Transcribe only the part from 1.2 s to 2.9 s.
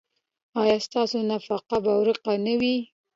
نفاق به ورک نه وي؟